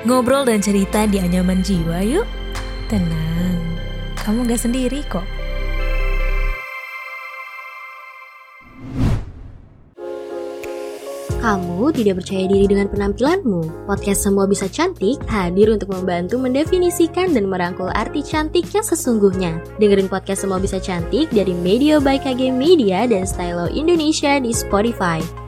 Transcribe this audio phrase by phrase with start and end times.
[0.00, 2.24] Ngobrol dan cerita di anyaman jiwa yuk.
[2.88, 3.60] Tenang,
[4.16, 5.28] kamu gak sendiri kok.
[11.40, 13.88] Kamu tidak percaya diri dengan penampilanmu?
[13.88, 19.56] Podcast Semua Bisa Cantik hadir untuk membantu mendefinisikan dan merangkul arti cantik yang sesungguhnya.
[19.80, 25.39] Dengerin podcast Semua Bisa Cantik dari Media by KG Media dan Stylo Indonesia di Spotify.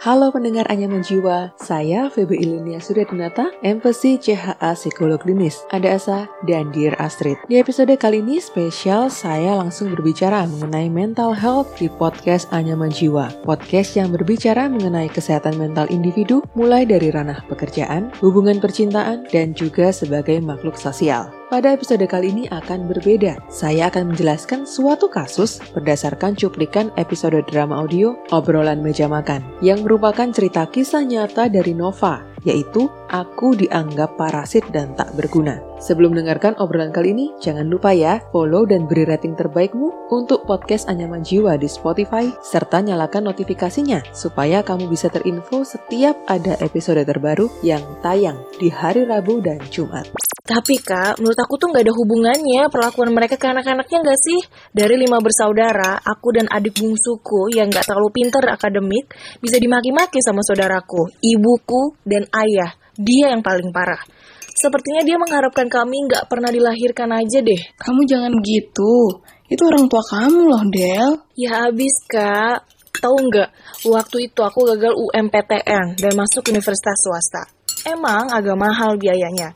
[0.00, 6.72] Halo pendengar Anyaman Jiwa, saya Feby Ilinia Suryadinata, Empathy CHA Psikolog Klinis, Ada Asa, dan
[6.72, 7.36] Dear Astrid.
[7.52, 13.28] Di episode kali ini spesial saya langsung berbicara mengenai mental health di podcast Anyaman Jiwa.
[13.44, 19.92] Podcast yang berbicara mengenai kesehatan mental individu mulai dari ranah pekerjaan, hubungan percintaan, dan juga
[19.92, 21.39] sebagai makhluk sosial.
[21.50, 23.34] Pada episode kali ini akan berbeda.
[23.50, 30.30] Saya akan menjelaskan suatu kasus berdasarkan cuplikan episode drama audio Obrolan Meja Makan yang merupakan
[30.30, 35.58] cerita kisah nyata dari Nova, yaitu Aku Dianggap Parasit dan Tak Berguna.
[35.82, 40.86] Sebelum mendengarkan obrolan kali ini, jangan lupa ya follow dan beri rating terbaikmu untuk podcast
[40.86, 47.50] Anyaman Jiwa di Spotify, serta nyalakan notifikasinya supaya kamu bisa terinfo setiap ada episode terbaru
[47.66, 50.29] yang tayang di hari Rabu dan Jumat.
[50.50, 54.40] Tapi kak, menurut aku tuh nggak ada hubungannya perlakuan mereka ke anak-anaknya nggak sih?
[54.74, 60.42] Dari lima bersaudara, aku dan adik bungsuku yang nggak terlalu pinter akademik bisa dimaki-maki sama
[60.42, 62.74] saudaraku, ibuku, dan ayah.
[62.98, 64.02] Dia yang paling parah.
[64.50, 67.62] Sepertinya dia mengharapkan kami nggak pernah dilahirkan aja deh.
[67.78, 69.22] Kamu jangan gitu.
[69.46, 71.30] Itu orang tua kamu loh, Del.
[71.38, 72.66] Ya habis kak.
[72.98, 73.48] Tahu nggak,
[73.86, 77.46] waktu itu aku gagal UMPTN dan masuk universitas swasta.
[77.86, 79.54] Emang agak mahal biayanya.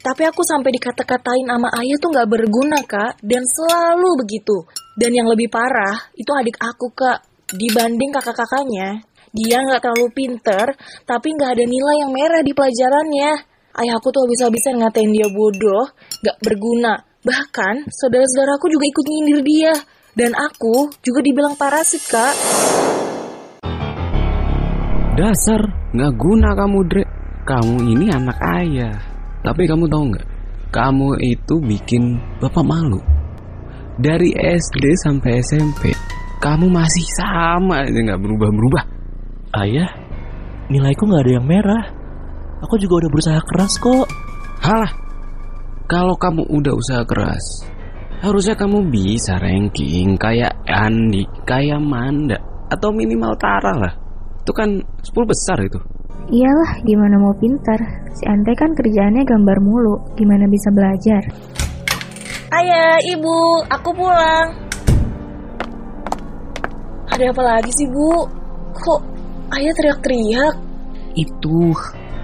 [0.00, 4.64] Tapi aku sampai dikata-katain sama ayah tuh nggak berguna kak, dan selalu begitu.
[4.96, 7.20] Dan yang lebih parah, itu adik aku kak,
[7.52, 9.04] dibanding kakak-kakaknya.
[9.36, 10.72] Dia nggak terlalu pinter,
[11.04, 13.30] tapi nggak ada nilai yang merah di pelajarannya.
[13.76, 15.92] Ayahku tuh habis-habisan ngatain dia bodoh,
[16.24, 17.04] nggak berguna.
[17.20, 19.74] Bahkan, saudara-saudaraku juga ikut nyindir dia.
[20.16, 22.34] Dan aku juga dibilang parasit, kak.
[25.14, 27.04] Dasar, nggak guna kamu, Dre.
[27.44, 29.09] Kamu ini anak ayah.
[29.40, 30.26] Tapi kamu tahu nggak?
[30.70, 33.00] Kamu itu bikin bapak malu.
[34.00, 35.92] Dari SD sampai SMP,
[36.40, 38.84] kamu masih sama aja nggak berubah-berubah.
[39.60, 39.90] Ayah,
[40.70, 41.84] nilaiku nggak ada yang merah.
[42.64, 44.06] Aku juga udah berusaha keras kok.
[44.60, 44.92] Halah,
[45.90, 47.66] kalau kamu udah usaha keras,
[48.22, 52.38] harusnya kamu bisa ranking kayak Andi, kayak Manda,
[52.70, 53.94] atau minimal Tara lah.
[54.38, 55.82] Itu kan 10 besar itu.
[56.30, 58.06] Iyalah, gimana mau pintar?
[58.14, 61.26] Si Ante kan kerjaannya gambar mulu, gimana bisa belajar?
[62.54, 64.54] Ayah, ibu, aku pulang.
[67.10, 68.30] Ada apa lagi sih, Bu?
[68.70, 69.00] Kok
[69.58, 70.54] ayah teriak-teriak?
[71.18, 71.74] Itu,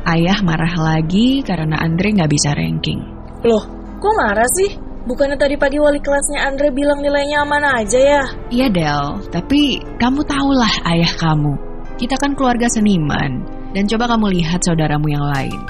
[0.07, 3.03] ayah marah lagi karena Andre nggak bisa ranking.
[3.43, 3.67] Loh,
[3.99, 4.71] kok marah sih?
[5.03, 8.23] Bukannya tadi pagi wali kelasnya Andre bilang nilainya aman aja ya?
[8.55, 9.07] Iya, Del.
[9.35, 11.59] Tapi kamu tahulah ayah kamu.
[11.99, 13.56] Kita kan keluarga seniman.
[13.77, 15.61] Dan coba kamu lihat saudaramu yang lain.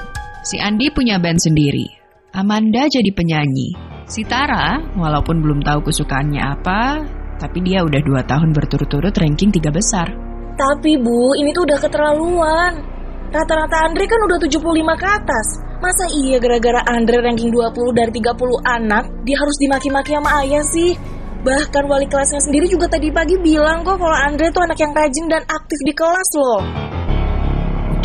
[0.47, 1.91] Si Andi punya band sendiri.
[2.31, 3.75] Amanda jadi penyanyi.
[4.07, 7.03] Si Tara, walaupun belum tahu kesukaannya apa,
[7.35, 10.07] tapi dia udah dua tahun berturut-turut ranking tiga besar.
[10.55, 12.79] Tapi Bu, ini tuh udah keterlaluan.
[13.27, 15.47] Rata-rata Andre kan udah 75 ke atas.
[15.83, 20.95] Masa iya gara-gara Andre ranking 20 dari 30 anak, dia harus dimaki-maki sama ayah sih?
[21.43, 25.27] Bahkan wali kelasnya sendiri juga tadi pagi bilang kok kalau Andre tuh anak yang rajin
[25.27, 26.86] dan aktif di kelas loh.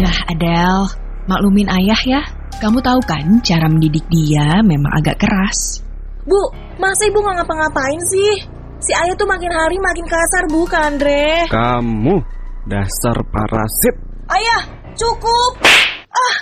[0.03, 0.91] Udah, Adele.
[1.31, 2.27] Maklumin ayah ya.
[2.59, 5.79] Kamu tahu kan cara mendidik dia memang agak keras.
[6.27, 6.43] Bu,
[6.83, 8.43] masa ibu nggak ngapa-ngapain sih?
[8.83, 11.47] Si ayah tuh makin hari makin kasar bu ke Andre.
[11.47, 12.19] Kamu
[12.67, 13.95] dasar parasit.
[14.27, 14.63] Ayah,
[14.99, 15.63] cukup.
[16.11, 16.37] Ah,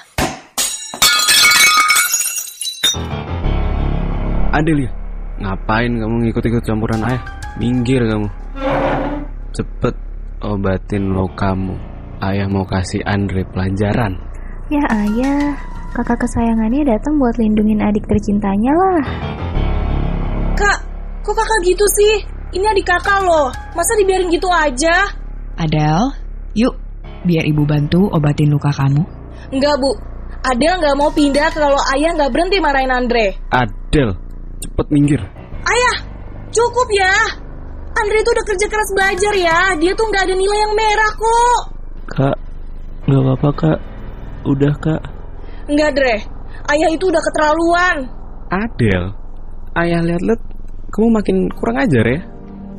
[4.57, 4.89] Adelia,
[5.37, 7.21] ngapain kamu ngikut-ikut campuran ayah?
[7.61, 8.29] Minggir kamu.
[9.53, 10.01] Cepet
[10.41, 12.00] obatin lo kamu.
[12.21, 14.21] Ayah mau kasih Andre pelajaran.
[14.69, 15.57] Ya ayah,
[15.97, 19.03] kakak kesayangannya datang buat lindungin adik tercintanya lah.
[20.53, 20.79] kak,
[21.25, 22.21] kok kakak gitu sih?
[22.53, 23.49] Ini adik kakak loh.
[23.73, 25.09] Masa dibiarin gitu aja?
[25.57, 26.13] Adele,
[26.53, 26.77] yuk
[27.25, 29.01] biar ibu bantu obatin luka kamu.
[29.49, 29.97] Enggak bu,
[30.45, 33.33] Adel nggak mau pindah kalau ayah nggak berhenti marahin Andre.
[33.49, 34.13] Adel,
[34.61, 35.25] cepet minggir.
[35.65, 35.97] Ayah,
[36.53, 37.17] cukup ya.
[37.97, 39.59] Andre tuh udah kerja keras belajar ya.
[39.81, 41.80] Dia tuh nggak ada nilai yang merah kok.
[42.11, 42.37] Kak,
[43.07, 43.79] nggak apa-apa kak.
[44.43, 45.03] Udah kak.
[45.71, 46.17] Enggak, Dre.
[46.67, 47.97] Ayah itu udah keterlaluan.
[48.51, 49.15] Adel,
[49.79, 50.43] ayah lihat-lihat
[50.91, 52.21] kamu makin kurang ajar ya.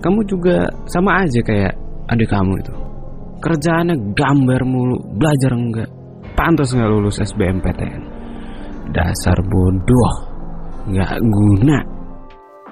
[0.03, 1.73] Kamu juga sama aja kayak
[2.11, 2.73] adik kamu itu.
[3.39, 5.89] Kerjaannya gambar mulu, belajar enggak.
[6.35, 8.03] pantas nggak lulus SBMPTN.
[8.91, 10.13] Dasar bodoh,
[10.89, 11.79] nggak guna.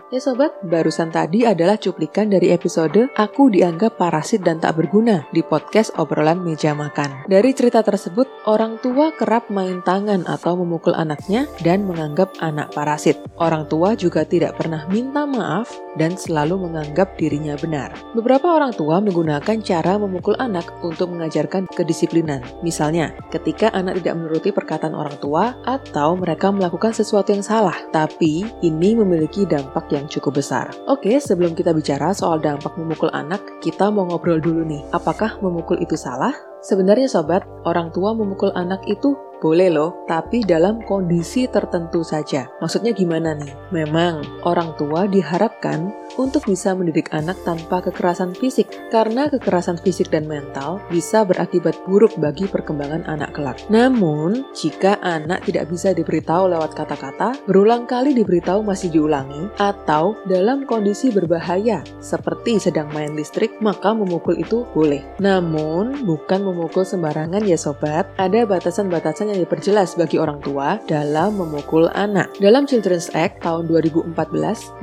[0.10, 5.46] Ya sobat, barusan tadi adalah cuplikan dari episode Aku dianggap parasit dan tak berguna di
[5.46, 7.30] podcast obrolan meja makan.
[7.30, 13.22] Dari cerita tersebut, orang tua kerap main tangan atau memukul anaknya dan menganggap anak parasit.
[13.38, 17.94] Orang tua juga tidak pernah minta maaf dan selalu menganggap dirinya benar.
[18.18, 22.42] Beberapa orang tua menggunakan cara memukul anak untuk mengajarkan kedisiplinan.
[22.66, 28.42] Misalnya, ketika anak tidak menuruti perkataan orang tua atau mereka melakukan sesuatu yang salah, tapi
[28.66, 30.72] ini memiliki dampak yang yang cukup besar.
[30.88, 34.82] Oke, sebelum kita bicara soal dampak memukul anak, kita mau ngobrol dulu nih.
[34.96, 36.32] Apakah memukul itu salah?
[36.64, 42.52] Sebenarnya sobat, orang tua memukul anak itu boleh loh, tapi dalam kondisi tertentu saja.
[42.60, 43.52] Maksudnya gimana nih?
[43.72, 50.28] Memang orang tua diharapkan untuk bisa mendidik anak tanpa kekerasan fisik, karena kekerasan fisik dan
[50.28, 53.58] mental bisa berakibat buruk bagi perkembangan anak kelak.
[53.72, 60.68] Namun, jika anak tidak bisa diberitahu lewat kata-kata, berulang kali diberitahu masih diulangi, atau dalam
[60.68, 65.02] kondisi berbahaya seperti sedang main listrik, maka memukul itu boleh.
[65.24, 71.88] Namun, bukan memukul sembarangan ya sobat, ada batasan-batasan yang diperjelas bagi orang tua dalam memukul
[71.94, 72.34] anak.
[72.42, 74.16] Dalam Children's Act tahun 2014,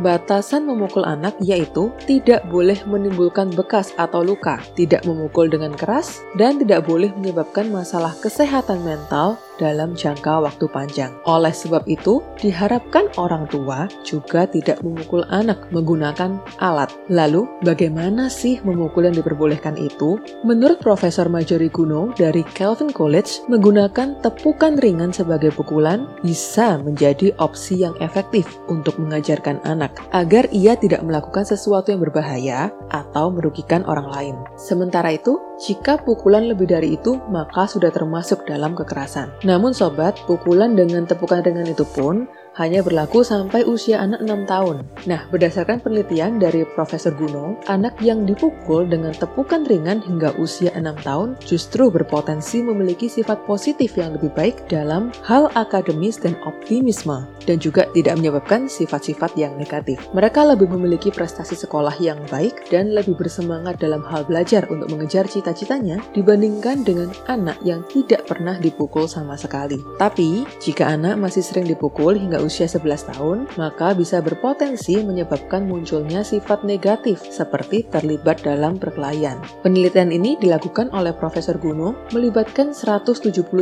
[0.00, 6.62] batasan memukul anak yaitu tidak boleh menimbulkan bekas atau luka, tidak memukul dengan keras, dan
[6.62, 11.12] tidak boleh menyebabkan masalah kesehatan mental dalam jangka waktu panjang.
[11.28, 16.92] Oleh sebab itu, diharapkan orang tua juga tidak memukul anak menggunakan alat.
[17.08, 20.20] Lalu, bagaimana sih memukul yang diperbolehkan itu?
[20.46, 27.82] Menurut Profesor Majori Guno dari Calvin College, menggunakan tepukan ringan sebagai pukulan bisa menjadi opsi
[27.82, 34.08] yang efektif untuk mengajarkan anak agar ia tidak melakukan sesuatu yang berbahaya atau merugikan orang
[34.12, 34.36] lain.
[34.54, 39.32] Sementara itu, jika pukulan lebih dari itu, maka sudah termasuk dalam kekerasan.
[39.46, 42.26] Namun sobat, pukulan dengan tepukan ringan itu pun
[42.56, 44.76] hanya berlaku sampai usia anak 6 tahun.
[45.04, 51.04] Nah, berdasarkan penelitian dari Profesor Guno, anak yang dipukul dengan tepukan ringan hingga usia 6
[51.04, 57.60] tahun justru berpotensi memiliki sifat positif yang lebih baik dalam hal akademis dan optimisme, dan
[57.60, 60.00] juga tidak menyebabkan sifat-sifat yang negatif.
[60.16, 65.28] Mereka lebih memiliki prestasi sekolah yang baik dan lebih bersemangat dalam hal belajar untuk mengejar
[65.28, 69.04] cita-citanya dibandingkan dengan anak yang tidak pernah dipukul
[69.38, 69.78] sekali.
[70.00, 76.26] Tapi, jika anak masih sering dipukul hingga usia 11 tahun, maka bisa berpotensi menyebabkan munculnya
[76.26, 79.38] sifat negatif seperti terlibat dalam perkelahian.
[79.62, 83.52] Penelitian ini dilakukan oleh Profesor Guno melibatkan 179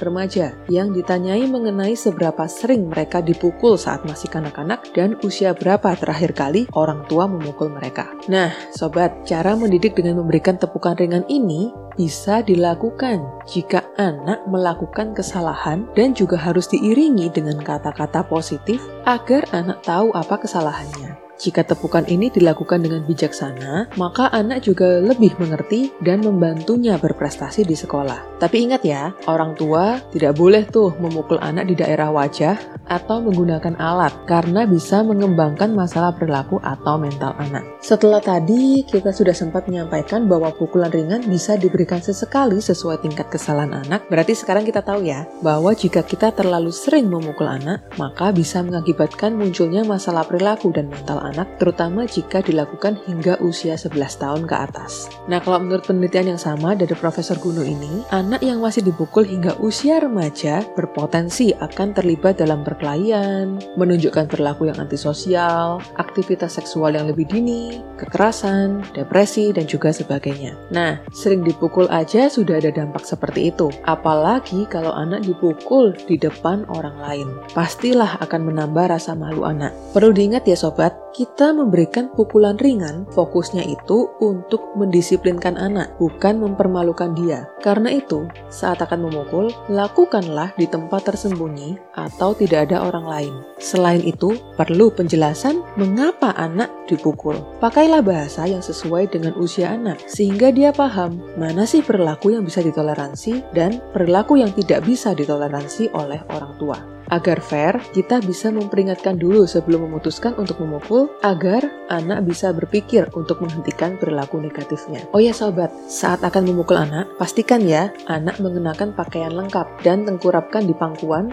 [0.00, 6.32] remaja yang ditanyai mengenai seberapa sering mereka dipukul saat masih kanak-kanak dan usia berapa terakhir
[6.32, 8.10] kali orang tua memukul mereka.
[8.30, 15.86] Nah, sobat, cara mendidik dengan memberikan tepukan ringan ini bisa dilakukan jika anak melakukan kesalahan
[15.94, 21.24] dan juga harus diiringi dengan kata-kata positif agar anak tahu apa kesalahannya.
[21.34, 27.74] Jika tepukan ini dilakukan dengan bijaksana, maka anak juga lebih mengerti dan membantunya berprestasi di
[27.74, 28.38] sekolah.
[28.38, 33.76] Tapi ingat ya, orang tua tidak boleh tuh memukul anak di daerah wajah atau menggunakan
[33.80, 37.64] alat karena bisa mengembangkan masalah perilaku atau mental anak.
[37.84, 43.84] Setelah tadi kita sudah sempat menyampaikan bahwa pukulan ringan bisa diberikan sesekali sesuai tingkat kesalahan
[43.84, 48.64] anak, berarti sekarang kita tahu ya bahwa jika kita terlalu sering memukul anak, maka bisa
[48.64, 54.56] mengakibatkan munculnya masalah perilaku dan mental anak, terutama jika dilakukan hingga usia 11 tahun ke
[54.56, 55.12] atas.
[55.28, 59.56] Nah, kalau menurut penelitian yang sama dari Profesor Guno ini, anak yang masih dipukul hingga
[59.60, 67.30] usia remaja berpotensi akan terlibat dalam perkelahian, menunjukkan perilaku yang antisosial, aktivitas seksual yang lebih
[67.30, 70.58] dini, kekerasan, depresi, dan juga sebagainya.
[70.74, 73.70] Nah, sering dipukul aja sudah ada dampak seperti itu.
[73.86, 77.28] Apalagi kalau anak dipukul di depan orang lain.
[77.54, 79.70] Pastilah akan menambah rasa malu anak.
[79.94, 87.14] Perlu diingat ya sobat, kita memberikan pukulan ringan, fokusnya itu untuk mendisiplinkan anak, bukan mempermalukan
[87.14, 87.46] dia.
[87.62, 93.34] Karena itu, saat akan memukul, lakukanlah di tempat tersembunyi atau tidak ada orang lain.
[93.60, 97.36] Selain itu, perlu penjelasan mengapa anak dipukul.
[97.60, 102.64] Pakailah bahasa yang sesuai dengan usia anak, sehingga dia paham mana sih perilaku yang bisa
[102.64, 106.94] ditoleransi dan perilaku yang tidak bisa ditoleransi oleh orang tua.
[107.12, 111.60] Agar fair, kita bisa memperingatkan dulu sebelum memutuskan untuk memukul agar
[111.92, 115.04] anak bisa berpikir untuk menghentikan perilaku negatifnya.
[115.12, 120.64] Oh ya sobat, saat akan memukul anak, pastikan ya anak mengenakan pakaian lengkap dan tengkurapkan
[120.64, 121.28] di pangkuan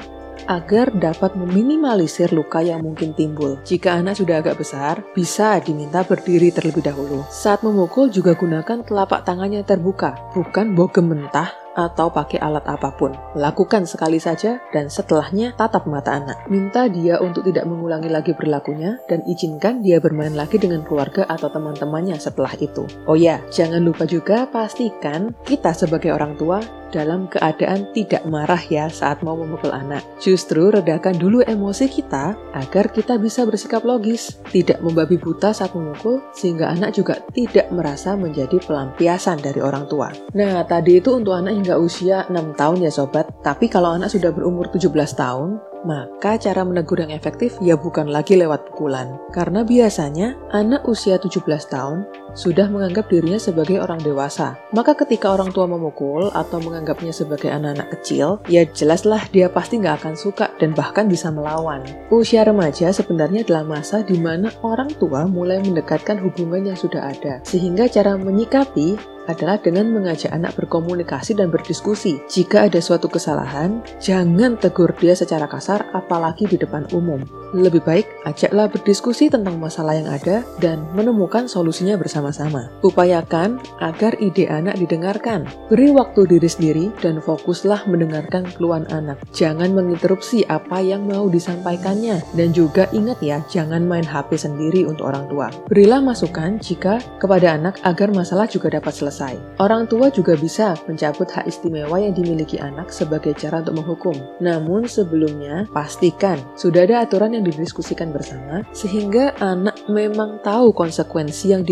[0.49, 3.59] agar dapat meminimalisir luka yang mungkin timbul.
[3.63, 7.23] Jika anak sudah agak besar, bisa diminta berdiri terlebih dahulu.
[7.29, 13.15] Saat memukul juga gunakan telapak tangannya terbuka, bukan bogem mentah atau pakai alat apa pun.
[13.35, 16.47] Lakukan sekali saja dan setelahnya tatap mata anak.
[16.51, 21.47] Minta dia untuk tidak mengulangi lagi berlakunya dan izinkan dia bermain lagi dengan keluarga atau
[21.47, 22.83] teman-temannya setelah itu.
[23.07, 28.91] Oh ya, jangan lupa juga pastikan kita sebagai orang tua dalam keadaan tidak marah ya
[28.91, 30.03] saat mau memukul anak.
[30.19, 36.19] Justru redakan dulu emosi kita agar kita bisa bersikap logis, tidak membabi buta saat memukul,
[36.35, 40.11] sehingga anak juga tidak merasa menjadi pelampiasan dari orang tua.
[40.35, 44.29] Nah, tadi itu untuk anak hingga usia 6 tahun ya sobat, tapi kalau anak sudah
[44.35, 49.17] berumur 17 tahun, maka cara menegur yang efektif ya bukan lagi lewat pukulan.
[49.33, 54.57] Karena biasanya anak usia 17 tahun sudah menganggap dirinya sebagai orang dewasa.
[54.71, 60.03] Maka ketika orang tua memukul atau menganggapnya sebagai anak-anak kecil, ya jelaslah dia pasti nggak
[60.03, 61.83] akan suka dan bahkan bisa melawan.
[62.09, 67.39] Usia remaja sebenarnya adalah masa di mana orang tua mulai mendekatkan hubungan yang sudah ada.
[67.43, 68.95] Sehingga cara menyikapi
[69.29, 72.23] adalah dengan mengajak anak berkomunikasi dan berdiskusi.
[72.31, 77.21] Jika ada suatu kesalahan, jangan tegur dia secara kasar, apalagi di depan umum.
[77.53, 82.69] Lebih baik, ajaklah berdiskusi tentang masalah yang ada dan menemukan solusinya bersama-sama.
[82.85, 85.49] Upayakan agar ide anak didengarkan.
[85.73, 89.17] Beri waktu diri sendiri dan fokuslah mendengarkan keluhan anak.
[89.33, 92.21] Jangan menginterupsi apa yang mau disampaikannya.
[92.37, 95.49] Dan juga ingat ya, jangan main HP sendiri untuk orang tua.
[95.65, 99.57] Berilah masukan jika kepada anak agar masalah juga dapat selesai.
[99.57, 104.15] Orang tua juga bisa mencabut hak istimewa yang dimiliki anak sebagai cara untuk menghukum.
[104.37, 111.63] Namun sebelumnya, pastikan sudah ada aturan yang didiskusikan bersama sehingga anak memang tahu konsekuensi yang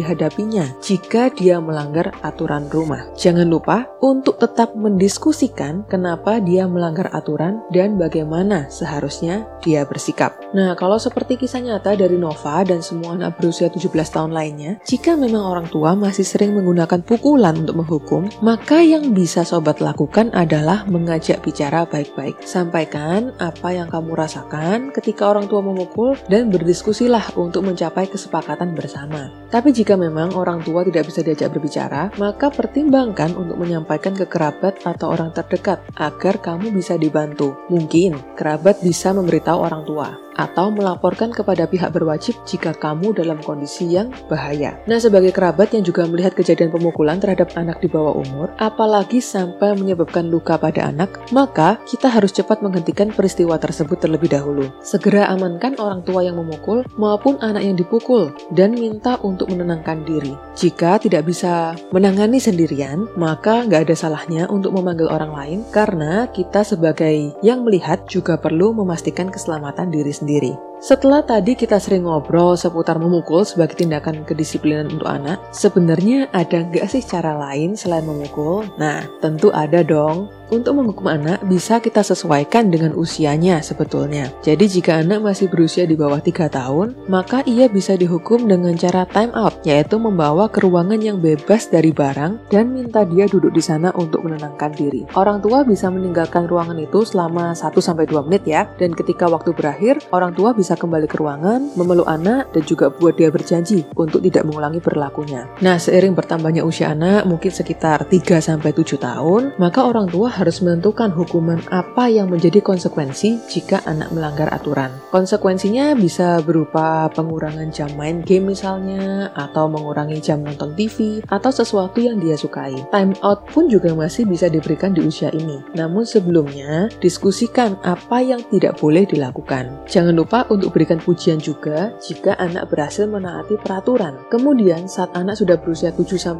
[0.84, 3.08] jika dia melanggar aturan rumah.
[3.16, 10.36] Jangan lupa untuk tetap mendiskusikan kenapa dia melanggar aturan dan bagaimana seharusnya dia bersikap.
[10.52, 15.16] Nah, kalau seperti kisah nyata dari Nova dan semua anak berusia 17 tahun lainnya, jika
[15.16, 20.34] memang orang tua masih sering menggunakan pukul pukulan untuk menghukum, maka yang bisa sobat lakukan
[20.34, 22.36] adalah mengajak bicara baik-baik.
[22.42, 29.32] Sampaikan apa yang kamu rasakan ketika orang tua memukul dan berdiskusilah untuk mencapai kesepakatan bersama.
[29.54, 34.82] Tapi jika memang orang tua tidak bisa diajak berbicara, maka pertimbangkan untuk menyampaikan ke kerabat
[34.86, 37.58] atau orang terdekat agar kamu bisa dibantu.
[37.70, 43.92] Mungkin kerabat bisa memberitahu orang tua atau melaporkan kepada pihak berwajib jika kamu dalam kondisi
[43.92, 44.80] yang bahaya.
[44.88, 49.76] Nah, sebagai kerabat yang juga melihat kejadian pemukulan terhadap anak di bawah umur, apalagi sampai
[49.76, 54.72] menyebabkan luka pada anak, maka kita harus cepat menghentikan peristiwa tersebut terlebih dahulu.
[54.80, 60.32] Segera amankan orang tua yang memukul maupun anak yang dipukul dan minta untuk menenangkan diri.
[60.56, 66.64] Jika tidak bisa menangani sendirian, maka nggak ada salahnya untuk memanggil orang lain karena kita
[66.64, 70.54] sebagai yang melihat juga perlu memastikan keselamatan diri sendiri sendiri.
[70.80, 76.88] Setelah tadi kita sering ngobrol seputar memukul sebagai tindakan kedisiplinan untuk anak, sebenarnya ada nggak
[76.88, 78.64] sih cara lain selain memukul?
[78.80, 80.32] Nah, tentu ada dong.
[80.50, 84.34] Untuk menghukum anak bisa kita sesuaikan dengan usianya sebetulnya.
[84.42, 89.06] Jadi jika anak masih berusia di bawah 3 tahun, maka ia bisa dihukum dengan cara
[89.14, 93.62] time out, yaitu membawa ke ruangan yang bebas dari barang dan minta dia duduk di
[93.62, 95.06] sana untuk menenangkan diri.
[95.14, 100.34] Orang tua bisa meninggalkan ruangan itu selama 1-2 menit ya, dan ketika waktu berakhir, orang
[100.34, 104.82] tua bisa kembali ke ruangan, memeluk anak, dan juga buat dia berjanji untuk tidak mengulangi
[104.82, 105.46] perilakunya.
[105.62, 111.60] Nah, seiring bertambahnya usia anak, mungkin sekitar 3-7 tahun, maka orang tua harus menentukan hukuman
[111.68, 114.96] apa yang menjadi konsekuensi jika anak melanggar aturan.
[115.12, 122.00] Konsekuensinya bisa berupa pengurangan jam main game misalnya, atau mengurangi jam nonton TV, atau sesuatu
[122.00, 122.80] yang dia sukai.
[122.88, 125.60] Time out pun juga masih bisa diberikan di usia ini.
[125.76, 129.84] Namun sebelumnya, diskusikan apa yang tidak boleh dilakukan.
[129.92, 134.16] Jangan lupa untuk berikan pujian juga jika anak berhasil menaati peraturan.
[134.32, 136.38] Kemudian saat anak sudah berusia 7-12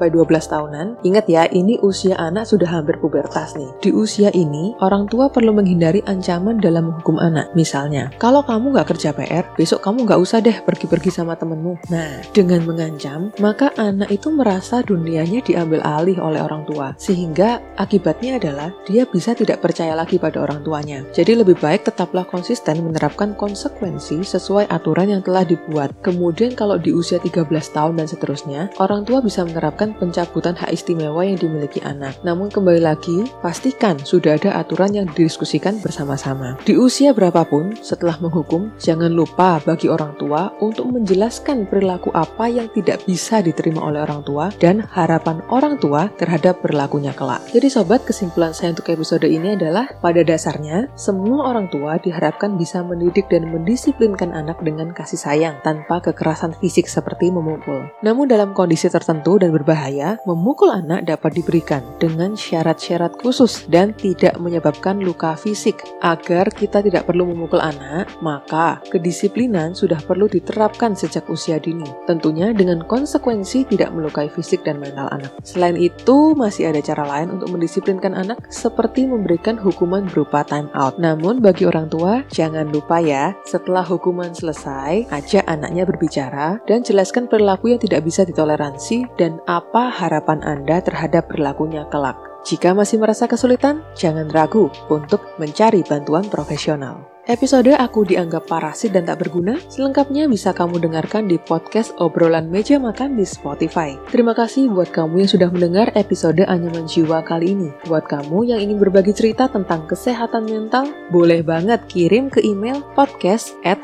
[0.48, 3.70] tahunan, ingat ya ini usia anak sudah hampir pubertas nih.
[3.82, 7.50] Di di usia ini, orang tua perlu menghindari ancaman dalam menghukum anak.
[7.58, 11.90] Misalnya, kalau kamu nggak kerja PR, besok kamu nggak usah deh pergi-pergi sama temenmu.
[11.90, 16.94] Nah, dengan mengancam, maka anak itu merasa dunianya diambil alih oleh orang tua.
[17.02, 21.02] Sehingga akibatnya adalah dia bisa tidak percaya lagi pada orang tuanya.
[21.10, 25.98] Jadi lebih baik tetaplah konsisten menerapkan konsekuensi sesuai aturan yang telah dibuat.
[26.06, 31.26] Kemudian kalau di usia 13 tahun dan seterusnya, orang tua bisa menerapkan pencabutan hak istimewa
[31.26, 32.14] yang dimiliki anak.
[32.22, 36.60] Namun kembali lagi, pasti pastikan sudah ada aturan yang didiskusikan bersama-sama.
[36.68, 42.68] Di usia berapapun, setelah menghukum, jangan lupa bagi orang tua untuk menjelaskan perilaku apa yang
[42.76, 47.40] tidak bisa diterima oleh orang tua dan harapan orang tua terhadap perilakunya kelak.
[47.56, 52.84] Jadi sobat, kesimpulan saya untuk episode ini adalah pada dasarnya, semua orang tua diharapkan bisa
[52.84, 57.88] mendidik dan mendisiplin mendisiplinkan anak dengan kasih sayang tanpa kekerasan fisik seperti memukul.
[58.04, 64.36] Namun dalam kondisi tertentu dan berbahaya, memukul anak dapat diberikan dengan syarat-syarat khusus dan tidak
[64.42, 65.86] menyebabkan luka fisik.
[66.02, 71.86] Agar kita tidak perlu memukul anak, maka kedisiplinan sudah perlu diterapkan sejak usia dini.
[72.10, 75.32] Tentunya dengan konsekuensi tidak melukai fisik dan mental anak.
[75.46, 80.98] Selain itu, masih ada cara lain untuk mendisiplinkan anak seperti memberikan hukuman berupa time out.
[80.98, 87.30] Namun bagi orang tua, jangan lupa ya, setelah hukuman selesai, ajak anaknya berbicara dan jelaskan
[87.30, 92.29] perilaku yang tidak bisa ditoleransi dan apa harapan Anda terhadap perilakunya kelak.
[92.48, 97.19] Jika masih merasa kesulitan, jangan ragu untuk mencari bantuan profesional.
[97.30, 102.82] Episode Aku Dianggap Parasit dan Tak Berguna selengkapnya bisa kamu dengarkan di podcast Obrolan Meja
[102.82, 103.94] Makan di Spotify.
[104.10, 107.70] Terima kasih buat kamu yang sudah mendengar episode Anyaman Jiwa kali ini.
[107.86, 113.54] Buat kamu yang ingin berbagi cerita tentang kesehatan mental, boleh banget kirim ke email podcast
[113.62, 113.78] at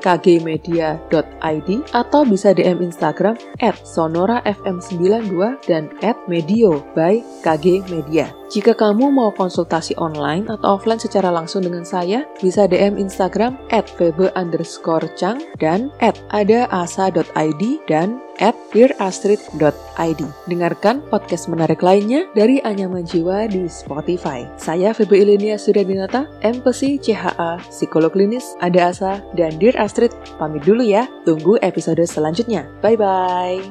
[1.93, 8.25] atau bisa DM Instagram at sonorafm92 dan at medio by KG Media.
[8.45, 13.34] Jika kamu mau konsultasi online atau offline secara langsung dengan saya, bisa DM Instagram
[13.71, 20.21] at febe underscore cang dan at adaasa.id dan at dearastrid.id.
[20.47, 24.43] Dengarkan podcast menarik lainnya dari Anyaman Jiwa di Spotify.
[24.59, 30.11] Saya Febe Ilinia Suryadinata, empathy CHA, psikolog klinis, ada asa, dan Dear Astrid.
[30.35, 32.67] Pamit dulu ya, tunggu episode selanjutnya.
[32.83, 33.63] Bye-bye.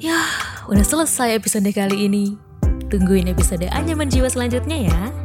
[0.00, 0.30] Yah,
[0.66, 2.40] udah selesai episode kali ini.
[2.90, 5.19] Tungguin episode Anyaman Jiwa selanjutnya ya.